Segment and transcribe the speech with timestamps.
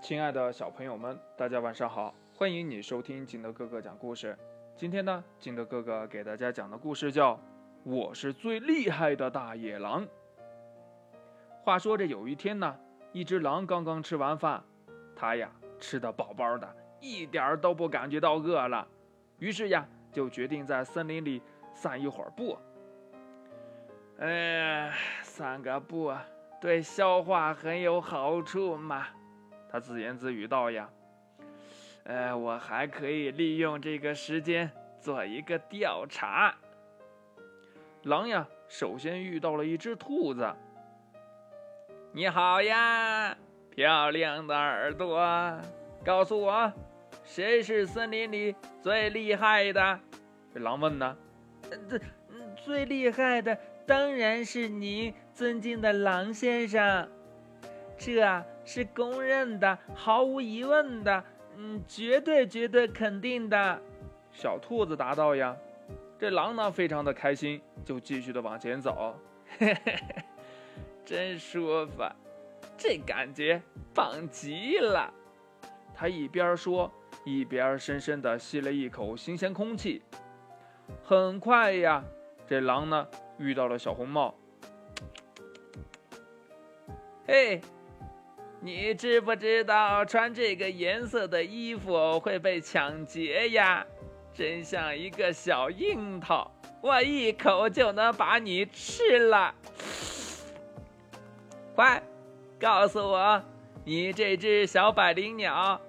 [0.00, 2.14] 亲爱的小朋友们，大家晚上好！
[2.32, 4.36] 欢迎你收听金德哥哥讲故事。
[4.76, 7.34] 今天呢，金德哥哥给大家讲的故事叫
[7.82, 10.06] 《我是最厉害的大野狼》。
[11.62, 12.74] 话说这有一天呢，
[13.12, 14.62] 一只狼刚刚吃完饭，
[15.16, 15.50] 它呀
[15.80, 18.86] 吃得饱饱的，一点儿都不感觉到饿了，
[19.40, 21.42] 于是呀就决定在森林里
[21.74, 22.56] 散一会儿步。
[24.20, 24.92] 哎，
[25.22, 26.14] 散个步
[26.60, 29.08] 对消化很有好处嘛。
[29.70, 30.88] 他自言自语道：“呀，
[32.04, 36.54] 呃，我还可以利用这个时间做一个调查。”
[38.04, 40.50] 狼呀，首先遇到了一只兔子。
[42.12, 43.36] “你好呀，
[43.70, 45.60] 漂亮的耳朵，
[46.02, 46.72] 告诉我，
[47.24, 50.00] 谁是森林里最厉害的？”
[50.54, 51.16] 这狼问呢。
[51.86, 52.00] “最
[52.56, 53.54] 最厉害的
[53.86, 57.06] 当然是您，尊敬的狼先生。”
[57.98, 58.42] 这。
[58.68, 61.24] 是公认的，毫无疑问的，
[61.56, 63.80] 嗯，绝对绝对肯定的。
[64.30, 65.56] 小兔子答道：“呀，
[66.18, 69.18] 这狼呢，非常的开心，就继续的往前走。
[69.58, 70.24] 嘿嘿嘿，
[71.02, 72.02] 真舒服，
[72.76, 73.62] 这感觉
[73.94, 75.10] 棒极了。”
[75.96, 76.92] 他一边说，
[77.24, 80.02] 一边深深的吸了一口新鲜空气。
[81.02, 82.04] 很快呀，
[82.46, 84.34] 这狼呢遇到了小红帽。
[87.26, 87.62] 嘿。
[88.60, 93.86] 你知不知道穿这个颜色的衣服会被抢劫呀？
[94.34, 96.50] 真像一个小樱桃，
[96.80, 99.54] 我一口就能把你吃了。
[101.74, 102.02] 快，
[102.58, 103.42] 告诉我，
[103.84, 105.80] 你这只小百灵鸟，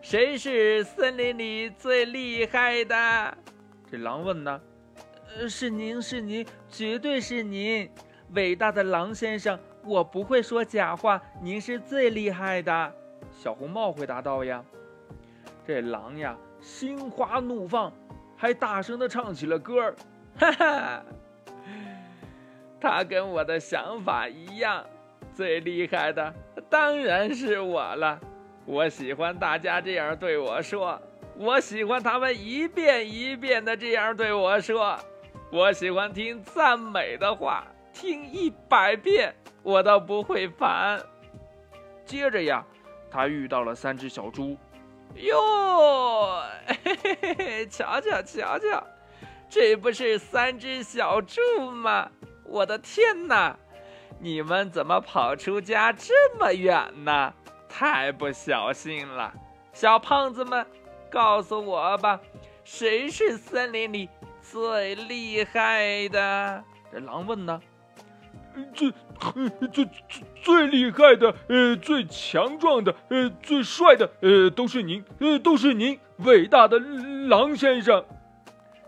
[0.00, 3.38] 谁是森林里最厉害的？
[3.90, 4.60] 这狼问呢。
[5.34, 7.90] 呃，是您，是您，绝对是您，
[8.34, 9.58] 伟大的狼先生。
[9.84, 12.92] 我不会说假话，您是最厉害的。
[13.30, 14.62] 小红帽回答道：“呀，
[15.66, 17.92] 这狼呀，心花怒放，
[18.36, 19.94] 还大声的唱起了歌儿。
[20.38, 21.02] 哈哈，
[22.80, 24.84] 他跟我的想法一样，
[25.34, 26.32] 最厉害的
[26.70, 28.20] 当然是我了。
[28.64, 31.00] 我喜欢大家这样对我说，
[31.36, 34.96] 我喜欢他们一遍一遍的这样对我说，
[35.50, 41.00] 我喜欢听赞美的话，听一百遍。”我倒不会烦。
[42.04, 42.64] 接着呀，
[43.10, 44.56] 他遇到了三只小猪。
[45.14, 48.84] 哟，嘿嘿嘿，瞧瞧瞧瞧，
[49.48, 52.10] 这不是三只小猪吗？
[52.44, 53.56] 我的天哪，
[54.18, 57.32] 你们怎么跑出家这么远呢？
[57.68, 59.32] 太不小心了！
[59.72, 60.66] 小胖子们，
[61.08, 62.20] 告诉我吧，
[62.64, 64.08] 谁是森林里
[64.40, 66.64] 最厉害的？
[66.90, 67.62] 这狼问呢。
[68.74, 68.92] 最
[69.68, 69.88] 最最
[70.42, 78.04] 最厉害的，呃，最强壮的，呃，最帅的，呃，都是您，呃，都是您，伟大的狼先生。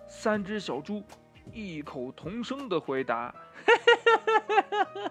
[0.09, 1.03] 三只小猪
[1.53, 3.35] 异口同声的回答
[3.67, 5.11] ：“哈哈哈哈哈哈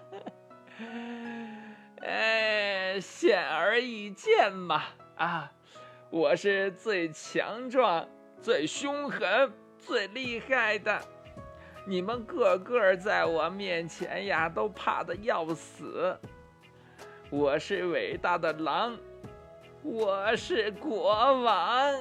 [2.02, 4.82] 哎，显而易见嘛，
[5.16, 5.50] 啊，
[6.10, 8.06] 我是最强壮、
[8.42, 11.00] 最凶狠、最厉害的。”
[11.86, 16.18] 你们个个在我面前呀，都怕的要死。
[17.28, 18.96] 我是伟大的狼，
[19.82, 21.94] 我是国王。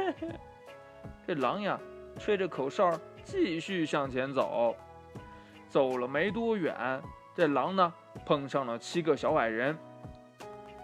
[1.26, 1.80] 这狼呀，
[2.18, 2.92] 吹着口哨，
[3.24, 4.76] 继续向前走。
[5.70, 7.02] 走了没多远，
[7.34, 7.90] 这狼呢，
[8.26, 9.76] 碰上了七个小矮人。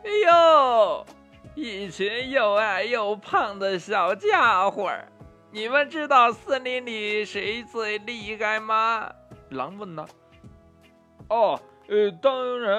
[0.03, 1.07] 哎呦，
[1.55, 5.07] 一群又矮又胖的小家伙儿。
[5.55, 9.13] 你们知道森林里谁最厉害吗？
[9.51, 10.07] 狼问呢。
[11.29, 12.75] 哦，呃，当然，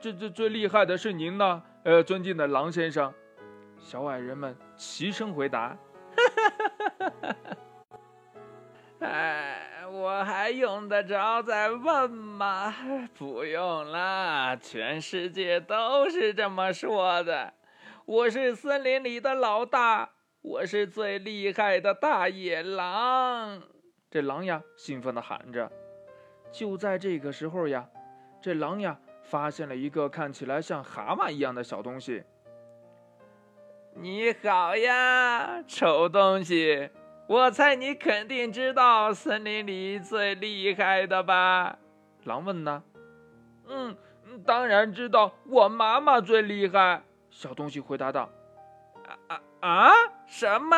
[0.00, 3.12] 这这这最厉害的是您呢，呃，尊敬的狼先生。
[3.80, 5.76] 小矮人们齐声回答。
[9.00, 12.72] 哎，我还用得着再问吗？
[13.18, 17.52] 不用啦，全世界都是这么说的。
[18.04, 20.10] 我是森林里的老大。
[20.46, 23.60] 我是最厉害的大野狼！
[24.08, 25.68] 这狼呀，兴奋地喊着。
[26.52, 27.84] 就在这个时候呀，
[28.40, 32.22] 这狼呀，发现了一个看起来像蛤蟆一样的小东西。
[33.94, 36.90] 你好呀，丑东西！
[37.26, 41.76] 我猜你肯定知道森林里最厉害的吧？
[42.22, 42.84] 狼问呢。
[43.66, 43.96] 嗯，
[44.46, 47.02] 当然知道，我妈妈最厉害。
[47.30, 48.30] 小东西回答道。
[49.28, 49.90] 啊啊！
[50.26, 50.76] 什么？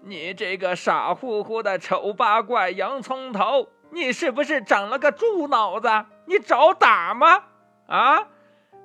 [0.00, 5.88] 你这个傻乎乎的丑八怪洋葱头，你是不是长了个猪脑子？
[6.26, 7.44] 你找打吗？
[7.86, 8.28] 啊！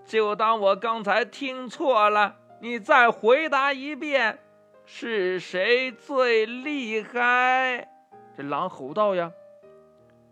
[0.06, 4.40] 就当我刚才听错了，你再回答一遍，
[4.86, 7.88] 是谁最厉害？
[8.36, 9.32] 这狼吼道呀！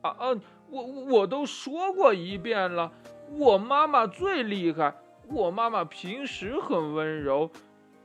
[0.02, 0.36] 啊啊！
[0.70, 2.92] 我我都说过一遍了，
[3.38, 4.94] 我妈妈最厉害。
[5.28, 7.50] 我妈妈平时很温柔，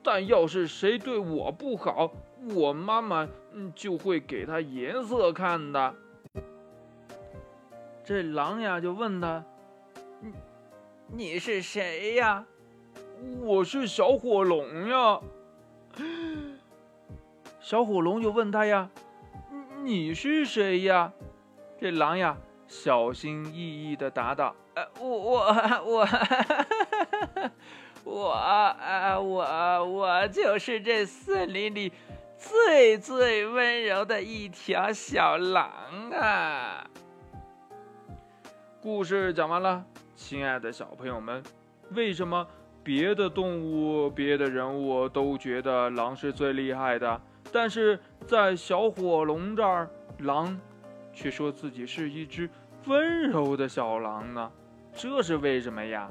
[0.07, 2.13] 但要是谁对我不好，
[2.55, 3.29] 我妈妈
[3.75, 5.93] 就会给他颜色看的。
[8.05, 9.45] 这狼呀就问他
[10.23, 10.33] ：“你
[11.09, 12.47] 你是谁呀
[13.43, 15.21] ？”“我是小火龙呀。”
[17.59, 18.89] 小火龙就问他呀
[19.83, 21.13] ：“你是谁呀？”
[21.81, 22.39] 这狼呀
[22.69, 25.39] 小心翼翼的答道：“呃，我我
[25.85, 26.07] 我。”我
[28.17, 31.93] 我啊，我我就是这森林里
[32.39, 35.71] 最最温柔的一条小狼
[36.13, 36.89] 啊！
[38.81, 39.85] 故事讲完了，
[40.15, 41.43] 亲爱的小朋友们，
[41.91, 42.47] 为什么
[42.83, 47.21] 别的动物、别的人物都觉得狼是最厉害的，
[47.53, 49.91] 但是在小火龙这儿，
[50.21, 50.59] 狼
[51.13, 52.49] 却说自己是一只
[52.87, 54.51] 温柔的小狼呢？
[54.95, 56.11] 这是为什么呀？